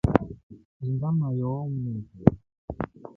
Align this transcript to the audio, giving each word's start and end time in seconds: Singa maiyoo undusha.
Singa 0.75 1.09
maiyoo 1.19 1.59
undusha. 1.67 2.29